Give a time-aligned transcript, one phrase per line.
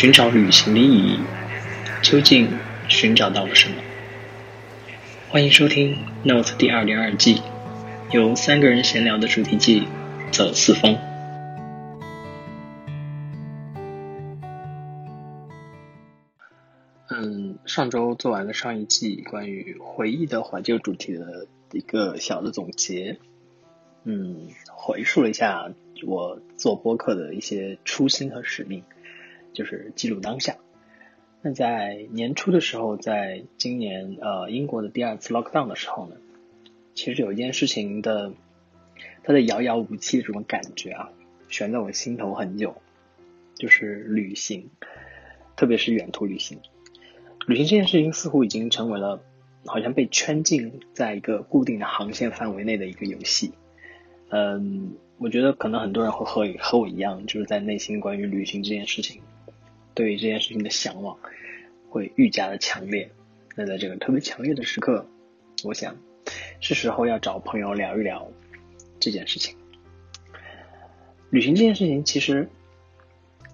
[0.00, 1.18] 寻找旅行的意义，
[2.00, 2.48] 究竟
[2.88, 3.74] 寻找到了什么？
[5.28, 7.42] 欢迎收听《Note》第二零二季，
[8.10, 9.82] 由三个人闲聊的主题季
[10.32, 10.94] 《走四方》。
[17.10, 23.18] 嗯，上周做完了上一季关于回忆的怀旧主题的一个小的总结。
[24.04, 25.70] 嗯，回述了一下
[26.06, 28.82] 我做播客的一些初心和使命。
[29.52, 30.56] 就是记录当下。
[31.42, 36.16] 那在年初的时候，在今年呃英国的第二次 lockdown 的时候呢，
[36.94, 38.32] 其实有一件事情的，
[39.22, 41.10] 它的遥遥无期的这种感觉啊，
[41.48, 42.76] 悬在我心头很久，
[43.54, 44.68] 就是旅行，
[45.56, 46.58] 特别是远途旅行。
[47.46, 49.22] 旅行这件事情似乎已经成为了
[49.64, 53.52] 好像被圈禁在一个固定的航线范围内的一个游戏。
[54.28, 59.22] 嗯，我觉得可能很多人会和和我一样，就是在内心关于旅行这件事情。
[59.94, 61.18] 对于这件事情的向往
[61.88, 63.10] 会愈加的强烈。
[63.56, 65.06] 那在这个特别强烈的时刻，
[65.64, 65.96] 我想
[66.60, 68.30] 是时候要找朋友聊一聊
[68.98, 69.56] 这件事情。
[71.30, 72.48] 旅行这件事情，其实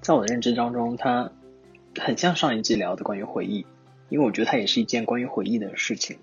[0.00, 1.32] 在我的认知当中，它
[1.98, 3.66] 很像上一季聊的关于回忆，
[4.08, 6.18] 因为我觉得它也是一件关于回忆的事情。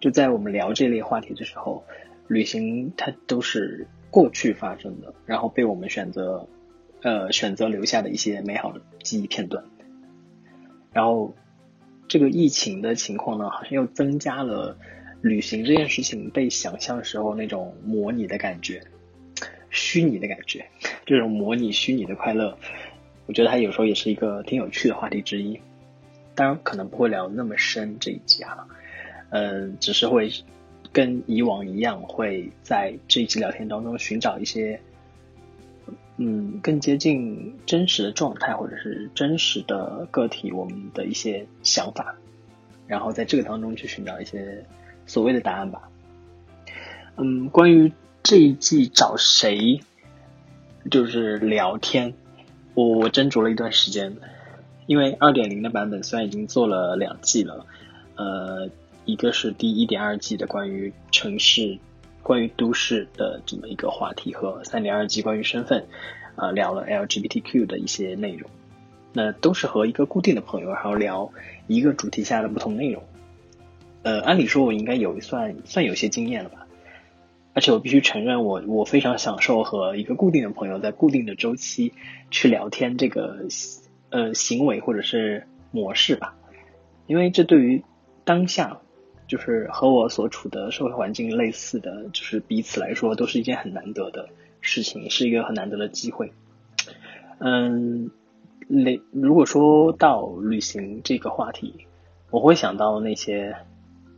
[0.00, 1.84] 就在我们聊这类话题的时候，
[2.28, 6.48] 旅行它都是过去发生的，然后被我们选择。
[7.04, 9.62] 呃，选择留下的一些美好的记忆片段，
[10.90, 11.34] 然后
[12.08, 14.78] 这个疫情的情况呢，好像又增加了
[15.20, 18.82] 旅行这件事情被想象时候那种模拟的感觉，
[19.68, 20.64] 虚拟的感觉，
[21.04, 22.56] 这种模拟虚拟的快乐，
[23.26, 25.60] 我觉得它有时候也是一个挺有趣的话题之一。
[26.34, 28.66] 当然，可能不会聊那么深这一集哈，
[29.28, 30.32] 嗯，只是会
[30.90, 34.80] 跟以往一样，会在这一集聊天当中寻找一些。
[36.16, 42.14] 嗯，更接近真实的状态，或者是真实的个体，我们的一些想法，
[42.86, 44.64] 然后在这个当中去寻找一些
[45.06, 45.88] 所谓的答案吧。
[47.16, 49.80] 嗯，关于这一季找谁，
[50.88, 52.14] 就是聊天，
[52.74, 54.16] 我我斟酌了一段时间，
[54.86, 57.66] 因为二点零的版本虽然已经做了两季了，
[58.14, 58.70] 呃，
[59.04, 61.78] 一个是第一点二季的关于城市。
[62.24, 65.86] 关于都市的这么一个话题和三点二 G 关于身份，
[66.36, 68.50] 啊聊了 LGBTQ 的一些内容，
[69.12, 71.30] 那都是和一个固定的朋友，然后聊
[71.66, 73.02] 一个主题下的不同内容。
[74.02, 76.66] 呃，按理说我应该有算算有些经验了吧，
[77.52, 81.92] 而且我必须承认，我我非常享受和一个固定的朋友在固定的周期
[82.30, 83.46] 去聊天这个
[84.08, 86.34] 呃行为或者是模式吧，
[87.06, 87.84] 因为这对于
[88.24, 88.80] 当下。
[89.26, 94.28] 就是和我所处的社会环境类似的，就是彼此来说都是一件很难得的
[94.60, 96.32] 事情，是一个很难得的机会。
[97.38, 98.10] 嗯，
[98.68, 101.86] 那如果说到旅行这个话题，
[102.30, 103.56] 我会想到那些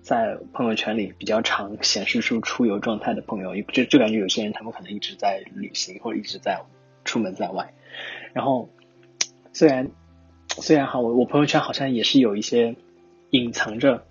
[0.03, 6.61] 在朋友圈里比较常显示出出游状态的朋友，就就感觉有些人他们可能一直在旅行或者一直在
[7.05, 7.73] 出门在外。
[8.33, 8.69] 然后
[9.53, 9.89] 虽然
[10.49, 12.75] 虽然哈，我我朋友圈好像也是有一些
[13.31, 14.05] 隐藏着。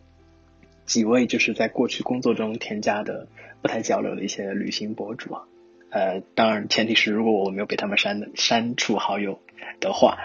[0.85, 3.27] 几位就是在过去工作中添加的
[3.61, 5.43] 不太交流的一些旅行博主啊，
[5.89, 9.39] 呃，当然前提是如果我没有被他们删的删除好友
[9.79, 10.19] 的话，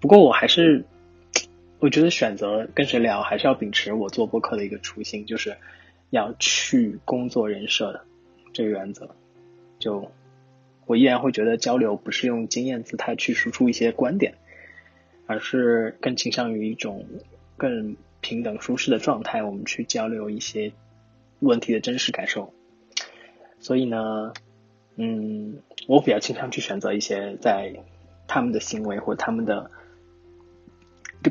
[0.00, 0.84] 不过我还是
[1.78, 5.56] 我觉得选择跟谁聊还是要秉持我做播客的一个初心，就是
[6.10, 8.04] 要去工作人设的
[8.52, 9.14] 这个原则。
[9.78, 10.10] 就
[10.86, 14.34] 我依然会觉得交流不是用经验姿态去输出一些观点，
[15.26, 17.06] 而是更倾向于一种
[17.56, 17.96] 更。
[18.22, 20.72] 平等舒适的状态，我们去交流一些
[21.40, 22.54] 问题的真实感受。
[23.60, 24.32] 所以呢，
[24.96, 27.74] 嗯，我比较倾向去选择一些在
[28.26, 29.70] 他们的行为或他们的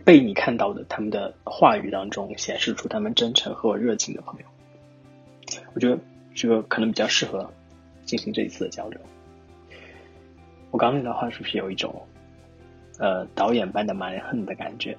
[0.06, 4.46] 被你看到的他们的话语当中显示出他们真诚和热情的朋友。
[5.74, 5.98] 我觉得
[6.34, 7.52] 这个可能比较适合
[8.06, 9.00] 进行这一次的交流。
[10.72, 12.08] 我刚刚那段话是不是有一种
[12.98, 14.98] 呃导演般的蛮横的感觉？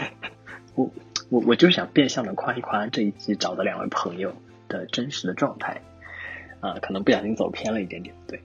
[0.74, 0.90] 我。
[1.34, 4.32] 我我就是想变相的夸一夸这一季找的两位朋友
[4.68, 5.80] 的真实的状态，
[6.60, 8.14] 啊，可能不小心走偏了一点点。
[8.28, 8.38] 对，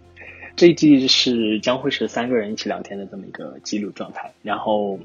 [0.56, 4.34] 这一季是将会是三个人一起聊天的这么一个记录状态。
[4.42, 5.00] 然后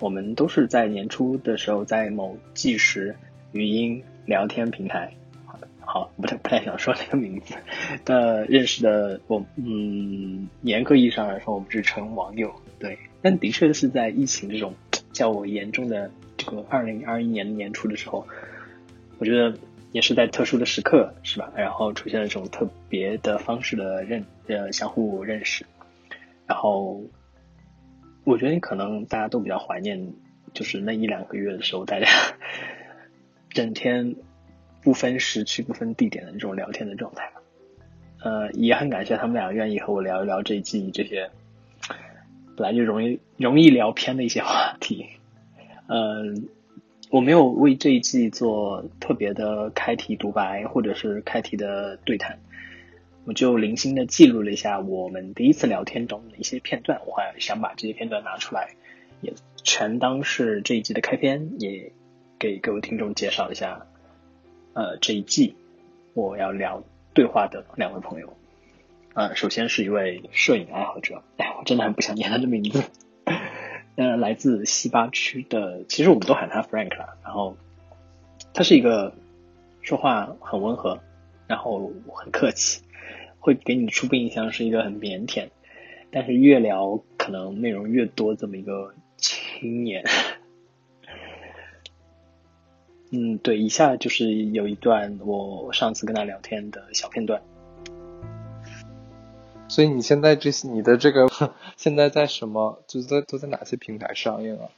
[0.00, 3.16] 我们都是在年初的时候在某计时
[3.52, 5.10] 语音聊天平台，
[5.80, 7.54] 好，不太不太想说这个名字
[8.04, 9.18] 的认识的。
[9.28, 12.54] 我嗯，严格意义上来说，我们只称网友。
[12.78, 14.74] 对，但的确是在疫情这种
[15.10, 16.10] 较为严重的。
[16.48, 18.26] 和二零二一年的年初的时候，
[19.18, 19.56] 我觉得
[19.92, 21.52] 也是在特殊的时刻，是吧？
[21.54, 25.64] 然后出现了这种特别的方式的认呃相互认识，
[26.46, 27.02] 然后
[28.24, 30.12] 我觉得可能大家都比较怀念，
[30.52, 32.06] 就是那一两个月的时候，大家
[33.50, 34.16] 整天
[34.82, 37.30] 不分时区、不分地点的这种聊天的状态。
[38.20, 41.30] 呃，也很感谢他们俩愿意和我聊一聊这一季这些
[42.56, 45.06] 本来就容易容易聊偏的一些话题。
[45.88, 46.48] 嗯，
[47.10, 52.38] 我没有为这一季做特别的开题独白或者是开题的对谈，
[53.24, 58.76] 我就零星的记录了一下我们第一次聊天中的一些片段，我还想把这些片段拿出来，
[59.20, 61.90] 也全当是这一季的开篇，也
[62.38, 63.86] 给各位听众介绍一下，
[64.74, 65.56] 呃，这一季
[66.14, 66.84] 我要聊。
[67.14, 68.32] 对话的两位朋友，
[69.14, 72.84] 呃，首先是一位摄影爱好者，哎，我真的很不想念他的名字，
[73.98, 77.18] 呃，来自西八区的，其实我们都喊他 Frank 了。
[77.24, 77.56] 然后
[78.54, 79.12] 他是一个
[79.82, 81.00] 说话很温和，
[81.48, 82.80] 然后很客气，
[83.40, 85.48] 会给你初步印象是一个很腼腆，
[86.12, 90.04] 但是越聊可能内容越多这么一个青年。
[93.10, 97.42] 嗯，对，以下就是有一段我上次跟他聊天的小片段。
[99.68, 101.28] 所以你现在这些你的这个
[101.76, 102.82] 现在在什么？
[102.86, 104.68] 就在都在哪些平台上映啊？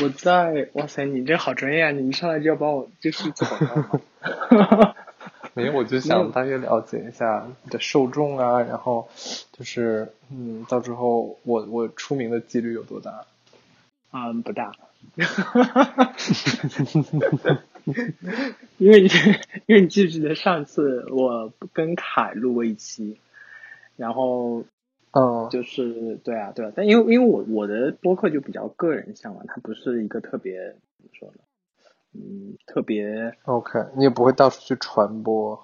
[0.00, 1.90] 我在，哇塞，你这好专业啊！
[1.90, 4.94] 你一上来就要帮我就是做广告
[5.54, 9.08] 没有，我就想大约了解一下你的受众啊，然后
[9.50, 13.24] 就是嗯，到时候我我出名的几率有多大？
[14.12, 14.72] 嗯，不大。
[18.76, 19.08] 因为你，
[19.66, 23.18] 因为你记不记得上次我跟凯录过一期，
[23.98, 24.64] 然后，
[25.10, 30.58] 嗯，就是对啊，对啊，但因为因为我我的播客就比较个人向嘛，它不是一个特别
[30.96, 31.40] 怎么说呢，
[32.14, 35.62] 嗯，特别 OK，你也不会到处去传播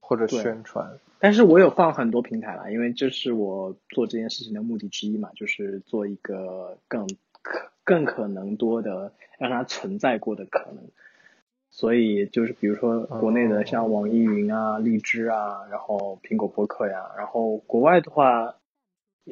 [0.00, 7.06] 或者宣传，但是我有放很多平台了，因为这是我做这件事情的目的之一嘛，就是做一个更。
[7.42, 10.90] 可更可能多的让它存在过的可能，
[11.70, 18.56] 所以就是比如说国内的像网易云啊、荔枝啊，然后苹果播客呀，然后国外的话，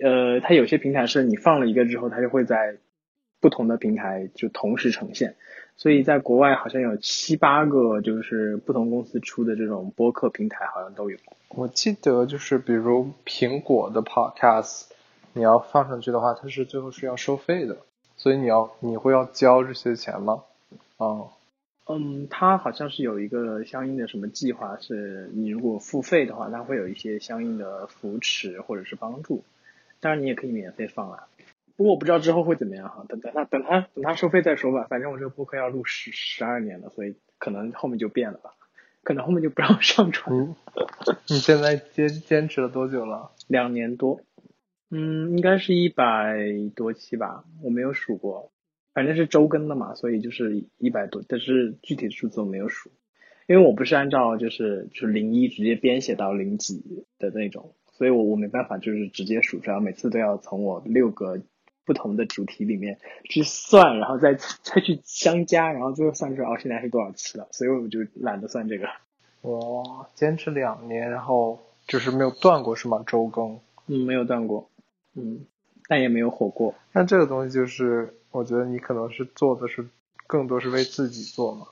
[0.00, 2.78] 呃，它有些平台是你放了一个之后，它就会在
[3.40, 5.36] 不同的平台就同时呈现，
[5.76, 11.18] 所以在国外好像有七八个就是不同公司出的这种播客平台好像都有。
[11.50, 14.86] 我记得就是比如苹果的 Podcast，
[15.32, 17.76] 你要放上去的话，它是最后是要收费的。
[18.16, 20.42] 所以你要你会要交这些钱吗？
[20.96, 21.30] 哦，
[21.90, 29.42] 嗯，他好像是有一个相应的什么计划，是你如果付费的话，他会有一些相应的扶持或者是帮助。
[30.00, 31.28] 当然你也可以免费放啊，
[31.76, 34.86] 不过我不知道之后会怎么样哈，等等他等他等他收费再说吧。
[34.90, 38.50] 反正我这个播客要录十十二年了，所以可能后面就变了吧，
[39.02, 40.54] 可能后面就不让上传。
[41.26, 43.30] 你现在坚坚持了多久了？
[43.46, 44.20] 两年多。
[44.90, 46.38] 嗯，应该是一百
[46.76, 48.50] 多期吧，我没有数过，
[48.98, 52.90] 反正是周更的嘛，所以就是一百多，但是具体数字我没有数，
[53.46, 56.82] 因为我不是按照就是就是零一直接编写到零几
[57.20, 61.40] 的那种，所以我我没办法就是直接数出来，每次都要从我六个
[61.84, 68.88] 不同的主题里面去算，然后再再去相加，然后最后算出来哦现在是多少期了，所以我就懒得算这个。
[69.42, 73.04] 我，坚持两年，然后就是没有断过是吗？
[73.06, 73.60] 周更？
[73.86, 74.68] 嗯，没有断过。
[75.14, 75.46] 嗯，
[75.86, 76.74] 但也没有火过。
[76.92, 79.86] 那这个东西就是，我觉得你可能是做的是
[80.26, 81.66] 更多是为自己做嘛，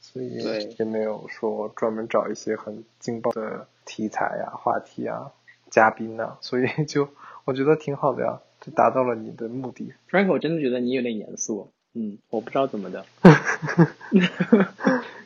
[0.00, 0.36] 所以
[0.78, 5.32] 也没有说专门找一些很劲爆的题材呀、话题啊、
[5.70, 7.08] 嘉宾呐，所以就
[7.44, 9.92] 我觉得挺好的呀，就达到了你的目的。
[10.10, 11.70] Frank，我真的觉得你有点严肃。
[11.94, 13.04] 嗯，我不知道怎么的。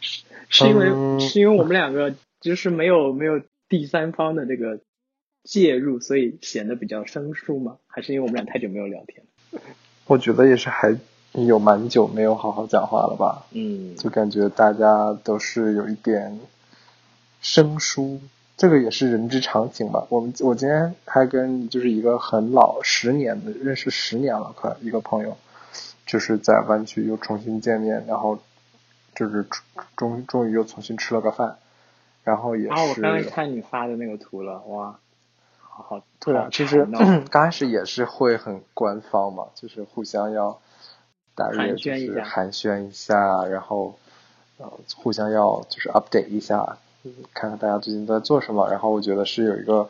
[0.00, 4.80] 是 是因为是因为我们两个就是没有没有第三方的这个。
[5.49, 7.78] 介入，所以显得比较生疏吗？
[7.87, 9.23] 还是因为我们俩太久没有聊天？
[10.06, 10.96] 我觉得也是，还
[11.32, 13.44] 有蛮久没有好好讲话了吧。
[13.50, 16.38] 嗯，就感觉大家都是有一点
[17.40, 18.20] 生疏，
[18.56, 20.06] 这个也是人之常情吧。
[20.08, 25.36] 我们我今天还跟就是一个很老十年的认识十年了快一个朋友，
[26.06, 28.38] 就是在湾区又重新见面，然后
[29.14, 29.44] 就是
[29.96, 31.56] 终终于又重新吃了个饭，
[32.22, 32.70] 然后也是。
[32.70, 34.98] 啊，我刚才看你发的那个图了，哇！
[35.83, 36.87] 好，对啊，其实
[37.30, 40.59] 刚开始也是会很官方嘛，就是互相要
[41.35, 43.95] 大约就是寒暄一下，然后
[44.59, 46.78] 呃互相要就是 update 一下，
[47.35, 48.68] 看看大家最近在做什么。
[48.71, 49.88] 然后我觉得是有一个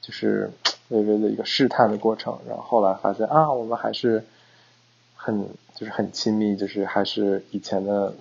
[0.00, 0.50] 就是
[0.88, 4.24] 微微的一个试探的过程，然后后来发现啊，我们还是
[5.14, 8.12] 很就是很亲密，就是还是以前的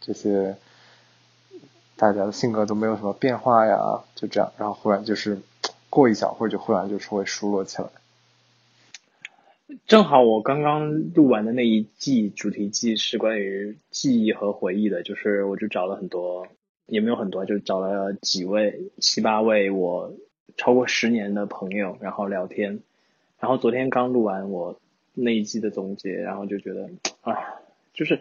[0.00, 0.56] 这些
[1.96, 5.40] 大家的性格都没有什么变化呀，就这样，然后忽然就是。
[5.90, 7.88] 过一小会儿就忽然就会疏落起来。
[9.86, 16.46] 正好我刚刚录完的那一季主题季是关于记忆和回忆的，就是我就找了很多，
[16.86, 20.12] 也没有很多，就找了几位七八位我
[20.56, 22.80] 超过十年的朋友，然后聊天。
[23.38, 24.80] 然后昨天刚录完我
[25.14, 26.90] 那一季的总结，然后就觉得
[27.22, 27.34] 啊，
[27.94, 28.20] 就是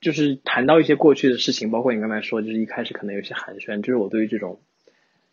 [0.00, 4.60] 就是谈到一些过去的事情，包括你刚才说，就是一开始可能有些寒暄，就是我对于这种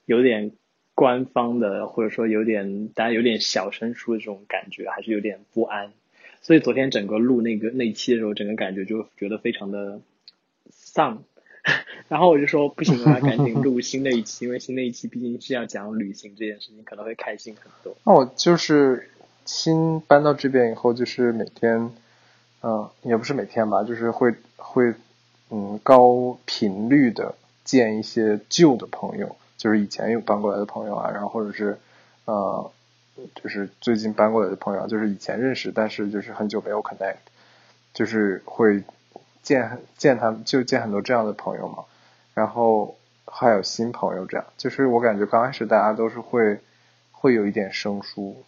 [0.06, 0.52] 有点。
[0.98, 5.92] 官方的，或者说有点大家有点小声说的这种感觉，还是有点不安。
[6.42, 10.02] 所以昨天整个录那个那一期的时候，整个感觉就觉得非常的
[10.72, 11.22] 丧。
[12.10, 17.96] 然后我就说不行，我要赶紧录新的一期，因为新的一期毕竟是要讲旅行这件事情，可能会开心很多。
[18.04, 19.08] 那我就是
[19.46, 21.92] 新搬到这边以后，就是每天，
[22.64, 24.96] 嗯，也不是每天吧，就是会会
[25.52, 29.36] 嗯高频率的见一些旧的朋友。
[29.58, 31.78] 就是以前有搬过来的朋友啊，然后或者是，
[32.26, 32.72] 呃，
[33.36, 37.18] 就是最近搬过来的朋友，就是以前认识，但是就是很久没有 connect，
[37.94, 38.84] 就是会
[39.42, 41.86] 见见他们，就见很多这样的朋友嘛。
[42.34, 42.96] 然后
[43.26, 46.60] 还有新朋友，这样就是我感觉刚开始大家都是会
[47.12, 48.44] 会有一点生疏，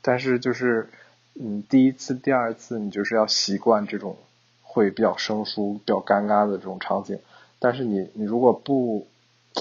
[0.00, 0.88] 但是就是
[1.34, 4.16] 嗯，第一次、第二次你就是要习惯这种
[4.62, 7.18] 会比较生疏、比较尴尬的这种场景。
[7.58, 9.08] 但是你你如果不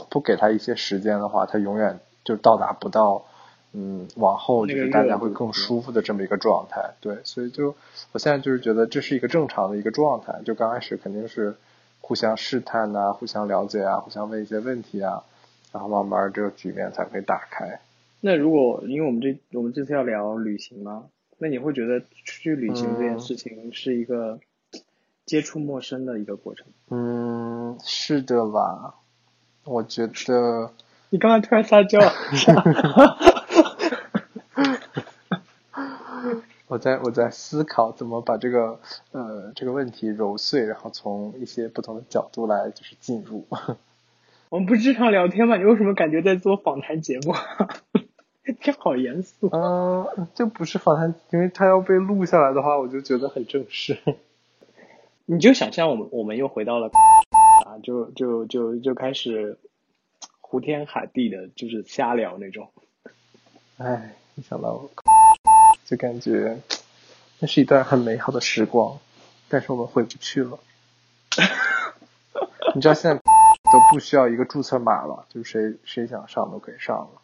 [0.09, 3.25] 不给他一些时间的话，他永远就到达不到，
[3.73, 6.95] 嗯，往后就是大家会更舒服的这么一个状态。
[6.99, 7.75] 对，所以就
[8.11, 10.41] 我现在就是觉得这是一个正常的一个状态。
[10.45, 11.55] 就刚开始肯定是
[12.01, 15.23] 互相试探呐，互相了解啊，互相问一些问题啊，
[15.71, 17.79] 然后慢慢这个局面才会打开。
[18.21, 21.05] 那如果因为我们这我们这次要聊旅行吗？
[21.39, 24.39] 那你会觉得出去旅行这件事情是一个
[25.25, 26.67] 接触陌生的一个过程？
[26.89, 28.95] 嗯，是的吧。
[29.63, 30.71] 我觉得
[31.09, 31.99] 你刚才突然撒娇，
[36.67, 38.79] 我在我在思考怎么把这个
[39.11, 43.45] 呃这个问题揉碎，然后从一些不同的角度来就是进入。
[44.49, 45.57] 我们不是日常聊天吗？
[45.57, 47.33] 你为什么感觉在做访谈节目？
[48.59, 49.49] 这好严肃。
[49.51, 53.97] 嗯，这不是访谈，因为它要被录下来的话，我就觉得很正式。
[55.25, 56.91] 你就想象我们我们又回到了。
[57.81, 59.57] 就就就就开始
[60.41, 62.69] 胡天海地的，就是瞎聊那种。
[63.77, 64.87] 哎，一想到
[65.83, 66.59] 就感觉
[67.39, 68.99] 那是一段很美好的时光，
[69.49, 70.59] 但是我们回不去了。
[72.75, 73.15] 你知道现在
[73.73, 77.21] 都不需要一个注册码了，就谁谁想上都可以上了。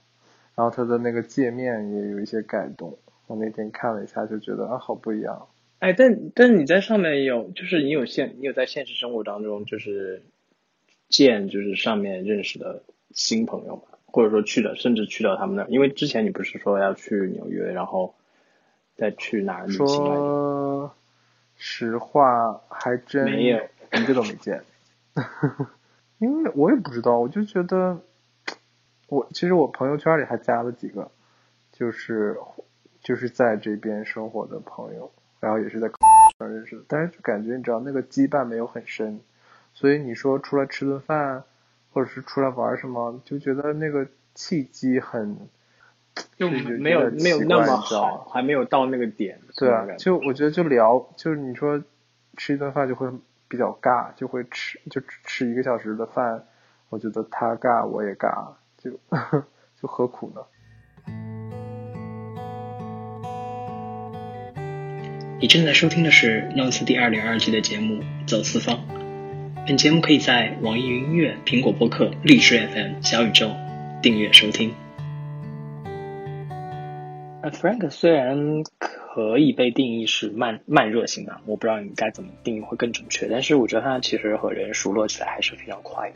[0.56, 5.48] 然后它的那个界面也有一些改动，我那天看了一下，就觉得啊，好不一样。
[5.78, 10.24] 哎，但但你在上面有，就是你有现你有在现实生活当中就是。
[11.10, 18.16] 见就是上面认识的新朋友嘛，或者说去的，甚至去到他们那儿，因为之前你不是说要去纽约，然后
[18.96, 20.96] 再去哪儿旅行说
[21.58, 23.60] 实话，还真没有
[23.94, 24.64] 一个都没见。
[26.20, 28.00] 因为我也不知道，我就觉得
[29.08, 31.10] 我其实我朋友圈里还加了几个，
[31.72, 32.38] 就是
[33.02, 35.90] 就是在这边生活的朋友，然后也是在
[36.40, 39.20] 认识的，但是就感觉你知道那个羁绊没有很深。
[39.80, 41.46] 所以你说出来吃顿饭，
[41.94, 44.06] 或者是出来玩什么，就觉得那个
[44.36, 45.48] 契机很，
[46.36, 49.40] 就没有没有那么好，还没有到那个点。
[49.56, 51.82] 对啊，就我觉得就聊，就是你说
[52.36, 53.10] 吃一顿饭就会
[53.48, 56.44] 比较尬，就会吃就吃一个小时的饭，
[56.90, 58.92] 我觉得他尬我也尬，就
[59.82, 60.42] 就何苦呢？
[65.40, 68.76] 你正在收听的是《Notes》第二零二季的节目《走四方》。
[69.70, 73.52] 本节目可以在网易云音乐、苹果播客、荔枝 FM、小宇宙
[74.02, 74.74] 订阅收听。
[77.44, 86.16] Frank 虽然可以被定义是慢慢热型的，我不知道你该怎么定义会更准确，但是我觉得他其实和人熟络起来还是非常快的。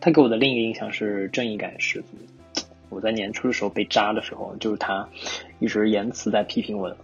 [0.00, 2.06] 他给我的另一个印象是正义感十足。
[2.88, 5.08] 我在年初的时候被扎的时候，就是他
[5.60, 6.96] 一直言辞在批评我，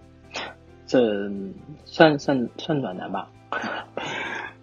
[0.88, 1.30] 这
[1.84, 3.30] 算算算暖男吧。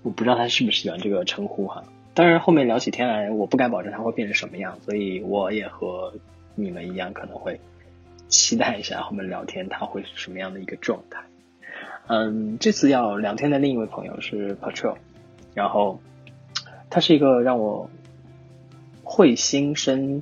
[0.05, 1.83] 我不知道他是不是喜欢这个称呼哈，
[2.13, 6.13] 当然后面聊起天来，我不敢保证他会变成什么样，所以我也和
[6.53, 7.59] 你们一样，可能会
[8.27, 11.23] 期待一下后面聊天他会是什么样的一个状态。
[12.05, 14.95] 嗯，这次要聊天的另一位朋友是 Patrol，
[15.55, 15.99] 然后
[16.91, 17.89] 他是一个让我
[19.03, 20.21] 会心生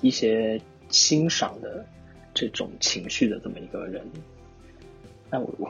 [0.00, 0.58] 一些
[0.88, 1.84] 欣赏的
[2.32, 4.02] 这种情绪的这么一个人。
[5.34, 5.68] 那我我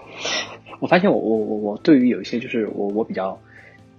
[0.81, 3.39] 我发现我我我我对于有一些就是我我比较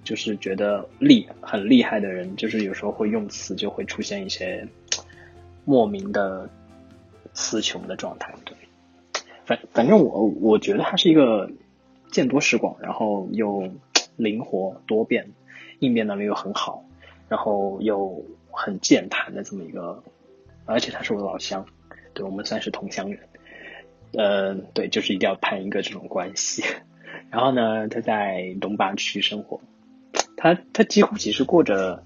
[0.03, 4.67] 就是觉得厉很厉害的人，就是有时候会用词就会出现一些
[5.63, 6.47] 莫名的
[7.33, 8.31] 词穷的状态。
[8.45, 8.55] 对，
[9.43, 11.49] 反反正我我觉得他是一个
[12.11, 13.67] 见多识广，然后又
[14.17, 15.27] 灵活多变，
[15.79, 16.85] 应变能力又很好，
[17.27, 20.03] 然后又很健谈的这么一个，
[20.65, 21.65] 而且他是我老乡，
[22.13, 23.19] 对我们算是同乡人，
[24.17, 26.63] 呃，对，就是一定要攀一个这种关系。
[27.29, 29.61] 然后呢，他在东坝区生活，
[30.37, 32.03] 他他几乎其实过着。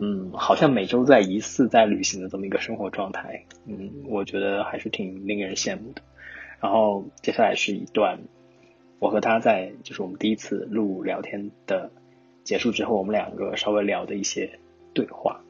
[0.00, 6.02] 嗯，好像每周在一次在旅行的这么一个生活状态，嗯，我觉得还是挺令人羡慕的。
[6.60, 8.20] 然后接下来是一段
[9.00, 11.90] 我和他在就是我们第一次录聊天的
[12.44, 14.60] 结束之后，我们两个稍微聊的一些
[14.94, 15.40] 对话。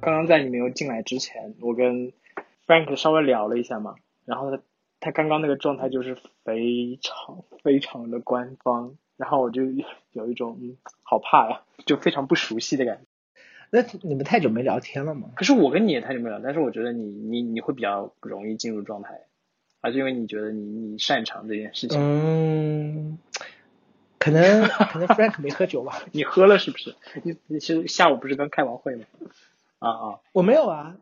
[0.00, 2.12] 刚刚在你没有进来之前，我跟
[2.66, 4.62] Frank 稍微聊了一下嘛，然后他
[4.98, 8.96] 他刚刚那个状态就是非常非常的官方。
[9.16, 9.62] 然后我就
[10.12, 13.02] 有一种嗯，好怕呀，就非常不熟悉的感觉。
[13.68, 15.28] 那你们太久没聊天了吗？
[15.36, 19.20] 可是我跟你也太久没聊，但是我觉得你你你会比较容易进入状态，
[19.82, 22.00] 还是因为你觉得你你擅长这件事情？
[22.00, 23.18] 嗯，
[24.18, 26.02] 可能可能 Frank 没喝酒吧？
[26.12, 26.94] 你喝了是不是？
[27.22, 29.04] 你你是下午不是刚开完会吗？
[29.80, 30.96] 啊啊，我没有啊，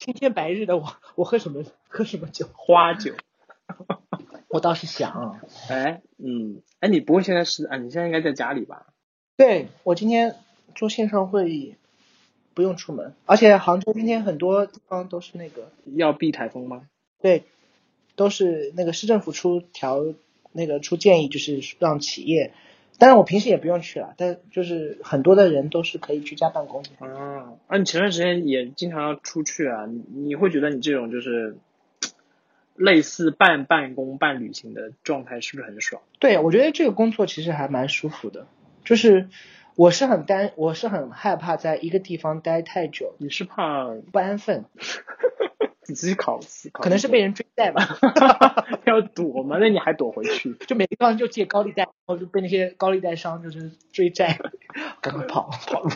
[0.00, 2.48] 青天白日的我我喝什么喝什么酒？
[2.54, 3.14] 花酒。
[4.48, 5.38] 我倒是想，
[5.68, 7.76] 哎，嗯，哎，你不会现在是啊？
[7.76, 8.86] 你现在应该在家里吧？
[9.36, 10.36] 对，我今天
[10.74, 11.74] 做线上会议，
[12.54, 16.88] 不用出门，而且杭州今天很多地方都是那个要避台风吗？
[17.20, 17.44] 对，
[18.16, 20.02] 都是那个市政府出条
[20.52, 22.54] 那个出建议，就是让企业，
[22.98, 26.82] 当然我平时也不用去了，但就是很多的人都是可以居家办公。
[26.98, 29.86] 啊，啊，你前段时间也经常要出去啊？
[29.86, 31.56] 你你会觉得你这种就是？
[32.80, 36.00] 类似半办公半旅行的状态是不是很爽？
[36.20, 38.46] 对，我觉得这个工作其实还蛮舒服的。
[38.84, 39.28] 就是
[39.74, 43.16] 我是很担，我是很害怕在一个地方待太久。
[43.18, 44.64] 你是怕不安分？
[45.88, 47.98] 你自己考试，可能是被人追债吧？
[48.86, 49.56] 要躲嘛？
[49.58, 50.54] 那你还躲回去？
[50.66, 54.38] 就每个地方就借高利贷，然后就被那些高利贷商就是追债，
[55.00, 55.90] 赶快跑跑路。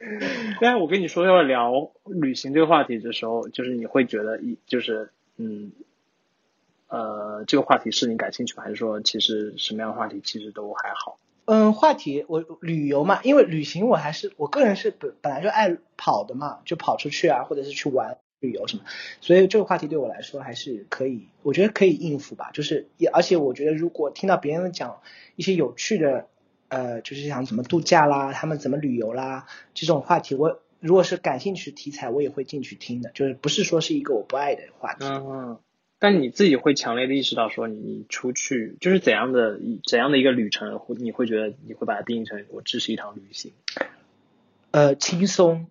[0.60, 5.72] 但是我跟你说要聊旅行这个话题的时候，就是你会觉得一就是嗯。
[6.90, 11.18] 呃，这个话题是你感兴趣，还是说其实什么样的话题其实都还好？
[11.44, 18.84] 嗯，话题我旅游嘛，因为旅行我还是我个人是本本来就爱跑的嘛，就跑出去啊，或者是去玩旅游什么，
[19.20, 22.50] 所以这个话题对我来说还是可以，我觉得可以应付吧。
[22.52, 25.00] 就是也而且我觉得如果听到别人讲
[25.36, 26.26] 一些有趣的，
[26.68, 35.04] 呃，就是想怎么度假啦，他们怎么旅游啦这种话题，我如果是感兴趣题材，我也会进去听的，就是不是说是一个我不爱的话题。
[35.04, 35.58] 嗯。
[36.00, 43.50] 但你自己会强烈的意识到，说你你出去就是怎样的怎样的一个旅程，你会觉得你会把它定义成我这是一趟旅行。
[44.70, 45.66] 呃，轻松，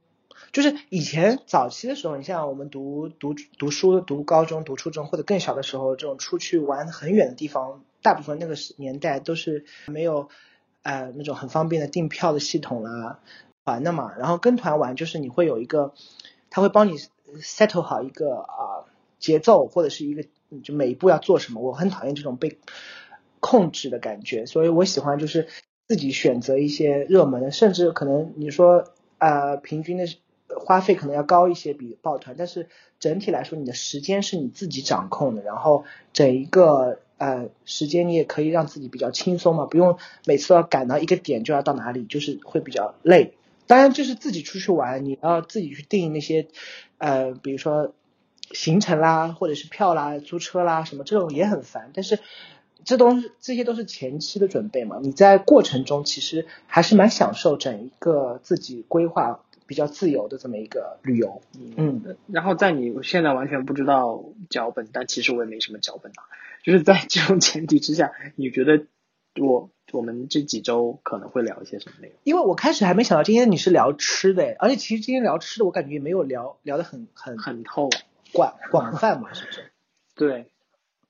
[0.57, 10.29] 就是以前早期的时候，你像我们读读读书、读高中、读初中或者更小的时候，这种出去玩很远的地方，大部分那个年代都是没有
[10.81, 13.19] 呃那种很方便的订票的系统啦，
[13.65, 14.11] 团的嘛。
[14.17, 15.93] 然后跟团玩就是你会有一个，
[16.49, 16.93] 他会帮你
[17.39, 18.89] settle 好一个啊。
[19.19, 20.25] 节奏或者是一个
[20.63, 22.59] 就每一步要做什么，我很讨厌这种被
[23.39, 25.47] 控制的感觉，所以我喜欢就是
[25.87, 28.83] 自己选择一些热门的，甚至可能你说
[29.17, 30.05] 呃平均的
[30.55, 43.33] 花费可能要高一些比抱团，但是整体来说你的时间是你自己掌控的，然后整一个呃时间你也可以让自己比较轻松嘛，不用每次都要赶到一个点就要到哪里，就是会比较累。
[43.65, 46.47] 当然就是自己出去玩，你要自己去定那些
[46.97, 47.93] 呃比如说。
[48.53, 51.91] 行程啦，或者是票啦、租车啦，什么这种也很烦。
[51.93, 52.17] 但是
[52.85, 54.99] 这都是这些都是前期的准备嘛。
[55.01, 61.41] 你在过程中其实还是蛮享受整一个自己规划比较自由的这么一个旅游。
[61.75, 66.23] 嗯，然后在你现在完全不知道脚本，但其实我也没什么脚本啊。
[66.63, 68.85] 就是在这种前提之下，你觉得
[69.39, 72.17] 我我们这几周可能会聊一些什么内容？
[72.23, 77.89] 因为我开始还没想到今天你是聊吃的，而且其实今天聊吃的，我感觉也没有聊聊的很很很透。
[78.33, 79.71] 广广泛嘛，是不是？
[80.13, 80.47] 对，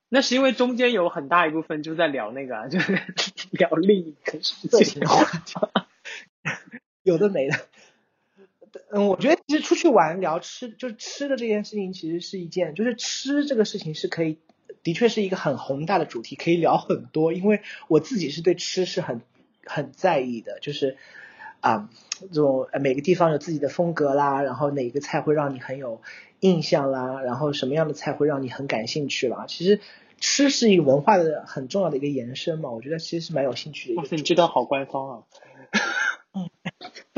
[0.08, 2.94] 那是因为中间有很大一部分就在聊那个， 就是
[3.50, 5.56] 聊另一个事情的话题，
[7.02, 7.58] 有的没的。
[8.92, 14.38] 嗯，我觉得其实出去玩聊吃，就是吃的这件事情，其实是一件，就是吃这个事情是可以，
[14.84, 17.34] 的确是一个很宏大的主题，可以聊很多。
[17.34, 19.22] 因为我自己是对吃是很
[19.66, 20.98] 很在意的，就是
[21.62, 26.02] 啊，这种每个地方有自己的风格啦，然后哪个菜会让你很有。
[26.40, 29.46] 印象啦，然后什么样的菜会让你很感兴趣啦？
[29.48, 29.80] 其实
[30.20, 34.00] 吃是一个文化的很重要的一个延伸嘛，我觉得其实是蛮有兴趣的。
[34.00, 35.24] 哇塞，你这段好官方啊！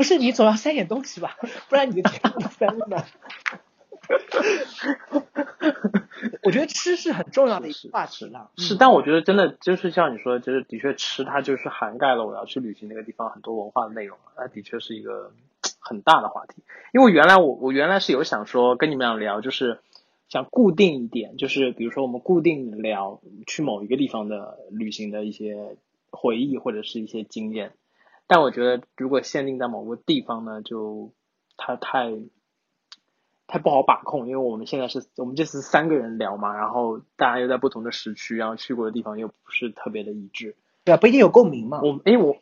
[0.00, 1.36] 不是你总要塞点东西吧，
[1.68, 3.04] 不然你的节目翻了。
[6.42, 8.50] 我觉得吃是很重要的一个话题了。
[8.56, 15.32] 是，但我觉得真的就是像你说的，就是的确吃它就是涵盖了我要去旅行那个地方很多文化的内容，那的确是一个
[15.78, 16.62] 很大的话题。
[16.92, 19.80] 因为原来我我原来是有想说跟你们俩聊，就是
[20.30, 25.76] 想固定一点，就是比如说我们固定聊去某一个地方的旅行的一些
[26.10, 27.74] 回忆或者是一些经验。
[28.30, 31.12] 但我觉得如果限定在某个地方呢，就
[31.56, 32.12] 它太。
[33.52, 41.80] 太不好把控，因为我们现在是我们这次三个人聊嘛，然后大家又在不同的时区，然后去过的地方又不是特别的一致，对啊，不一定有共鸣嘛。
[41.82, 42.36] 我，哎我，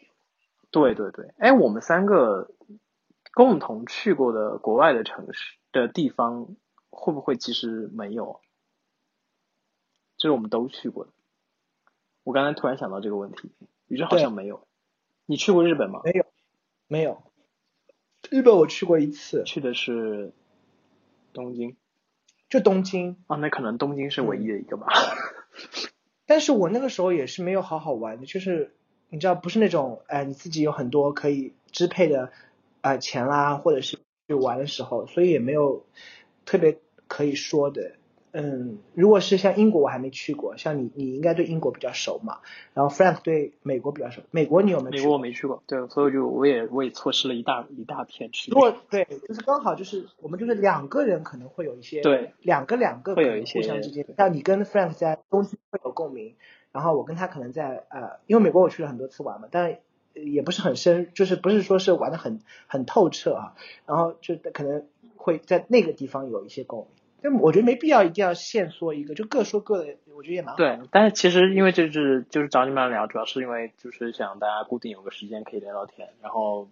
[0.70, 2.50] 对对对，哎，我们三个
[3.32, 6.54] 共同去过的国外的城市的地方，
[6.90, 8.42] 会不会其实没有？
[10.18, 11.10] 就是我们都去过的。
[12.22, 13.50] 我刚才突然想到这个问题，
[13.86, 14.67] 你这好像没有。
[15.28, 16.00] 你去过日本吗？
[16.04, 16.24] 没有，
[16.88, 17.22] 没有。
[18.30, 20.32] 日本我去过一次，去的是。
[21.34, 21.76] 东京，
[22.48, 24.86] 就东京啊，那可能东京是唯一的一个吧。
[26.26, 28.74] 但是我那个时候也是没有好好玩的，就是
[29.10, 32.32] 你知道，不是那种哎，你自己有很多可以支配的
[32.80, 35.86] 啊钱啦，或者是去玩的时候，所以也没有
[36.46, 37.96] 特别可以说的。
[38.40, 40.56] 嗯，如果是像英国，我还没去过。
[40.56, 42.38] 像你，你应该对英国比较熟嘛。
[42.72, 44.22] 然后 Frank 对美国比较熟。
[44.30, 44.90] 美国你有没有？
[44.92, 48.52] 美国我没去过，对，所以就我也我也错失了一大一大片去。
[48.52, 56.36] 如果对，就是刚好就是我们就是两个人可能会有一些对两个两个会有一些互相之间，像你跟 Frank 在东京会有共鸣，
[56.70, 59.78] 然后我跟他可能在呃，因为美国我去了很多次玩嘛，但
[60.14, 66.88] 也不是很深，就是不是说是玩的很很透彻啊，然后就可能会在那个地方有一些共鸣。
[67.20, 70.56] 但我觉得没必要一定要限缩一个，就各说各的，我觉得也蛮好。
[70.56, 76.70] 对，但是其实因为这是就是找你们聊，主要是因为就是想大家固定有个时间可以聊聊天，然后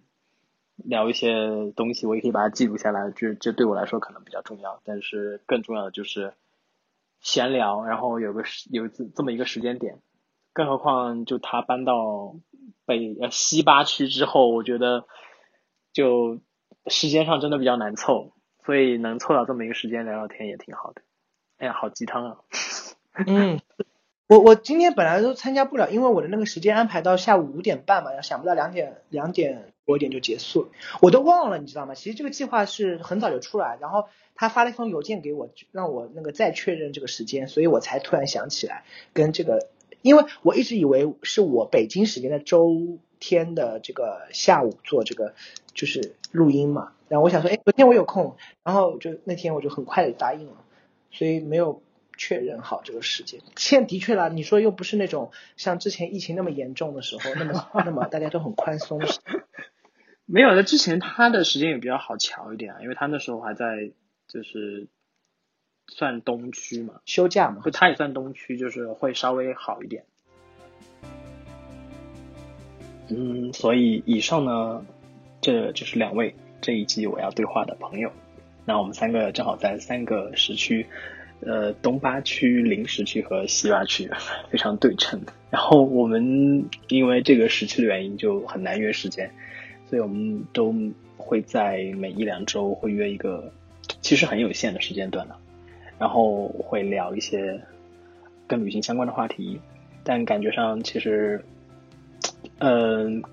[0.77, 4.79] 聊一些东西，我也可以把它记录下来，就这对我来说可能比较重要。
[4.85, 6.33] 但是更重要的就是
[7.19, 9.99] 闲聊，然后有个有这么一个时间点，
[10.53, 12.35] 更何况就他搬到
[12.85, 15.05] 北呃西八区之后，我觉得
[15.91, 16.39] 就
[16.87, 18.31] 时间上真的比较难凑。
[18.67, 21.01] 所以能凑到这么一个时间聊聊天也挺好的。
[21.57, 22.37] 哎呀，好鸡汤啊！
[23.25, 23.61] 嗯，
[24.27, 30.69] 我我今天本来都参加不了，因为我的那个时间安排到下午五点半嘛，想不到两点两点多一点就结束了，
[31.01, 31.95] 我都忘了，你知道吗？
[31.95, 39.69] 其实这个计划是很早就出来，然后他发了一封邮件给我，让我那个再确认这个时间，所以我才突然想起来跟这个，
[40.01, 45.35] 因为我一直以为是我北京时间的周天的这个下午做这个
[45.73, 46.91] 就是录音嘛。
[47.09, 50.63] 然后我想说，哎，昨天我有空，然后就那天我就很快的答应了，
[51.11, 51.81] 所以没有
[52.17, 53.41] 确认好这个时间。
[53.55, 58.99] 现在的确啦，你说又不是那种像之前疫情那么严重的时候，那么那么大家都很宽松。
[60.25, 63.91] 没有，那之前他的时间也比较好调一点啊，因为他那时候还在
[64.27, 64.87] 就是
[65.87, 70.03] 算东区嘛，休假嘛，就他也算东区，就是会稍微好一点。
[73.07, 74.85] 嗯，所以以上呢，
[75.39, 76.35] 这就是两位。
[76.67, 78.11] 这一季我要对话的朋友，
[78.65, 80.85] 那我们三个正好在三个时区，
[81.39, 84.11] 呃，东八区、临时区和西八区，
[84.49, 85.21] 非常对称。
[85.49, 89.31] 然后我们因为这个时区的原因就很难约时间，
[89.89, 90.75] 所以我们都
[91.15, 93.49] 会在每一两周会约一个，
[94.01, 95.39] 其实很有限的时间段了，
[95.97, 97.61] 然后会聊一些
[98.45, 99.61] 跟旅行相关的话题，
[100.03, 101.45] 但感觉上其实，
[102.59, 103.23] 嗯，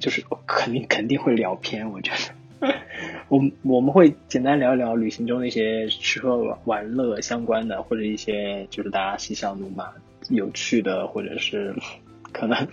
[0.00, 2.41] 就是肯定肯定会聊偏，我觉得。
[3.28, 9.92] 我我们会简单聊一聊旅行中那些吃喝玩乐相关的，或者一些就是大家嬉笑怒骂、
[10.28, 11.74] 有趣的，或者是
[12.30, 12.68] 可能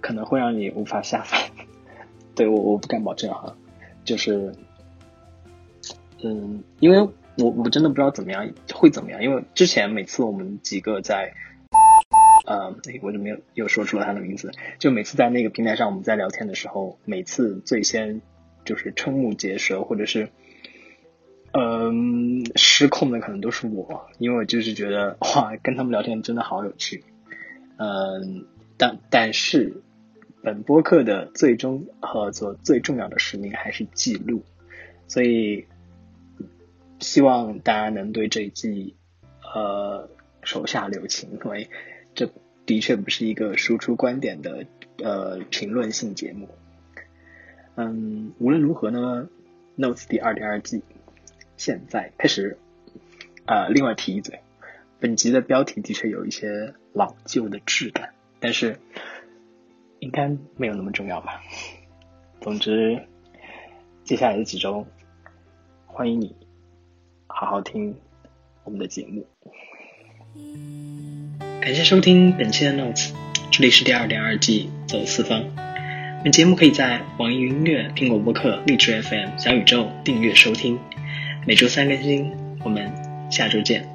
[0.00, 1.40] 可能会让你无法下饭。
[2.36, 3.56] 对我我不敢保证哈，
[4.04, 4.52] 就是
[6.22, 7.00] 嗯，因为
[7.38, 11.34] 我我真的不知道怎么样会怎么样，因为之前每次我们几个在
[12.46, 18.20] 呃，我就没有又说出了他的名字，就每次在那个平台上我们在聊天的时候，每次最先。
[18.64, 20.30] 就是瞠目结舌，或者是，
[21.52, 27.04] 嗯，失控的可能都是我，因为我就是觉得哇，跟他们聊天真的好有趣，
[27.76, 28.46] 嗯，
[28.76, 29.82] 但但是
[30.42, 34.42] 本播客的最终合作最重要的使命还是记录，
[35.06, 35.66] 所以
[36.98, 38.96] 希望大家能对这一季
[39.54, 40.08] 呃
[40.42, 41.70] 手下留情，因为
[42.14, 42.30] 这
[42.66, 44.66] 的确不是一个输出观点的
[45.02, 46.48] 呃评论性节目。
[47.76, 49.28] 嗯，无论如何呢
[49.76, 50.82] ，Notes 第二点二季
[51.56, 52.58] 现在开始。
[53.46, 54.40] 啊，另外提一嘴，
[55.00, 58.80] 本集的标题的确有一些老旧的质感，但是
[59.98, 61.42] 应该没有那么重要吧。
[62.40, 63.02] 总之，
[64.02, 64.86] 接下来的几周，
[65.84, 66.34] 欢迎你
[67.26, 67.94] 好好听
[68.64, 69.26] 我们的节目。
[71.60, 73.12] 感谢收听本期的 Notes，
[73.50, 75.63] 这里是第二点二季走四方。
[76.24, 80.78] 本节目可以在网易云音乐、苹果播客、荔枝 FM、小宇宙订阅收听，
[81.46, 82.32] 每周三更新。
[82.64, 82.90] 我们
[83.30, 83.93] 下周见。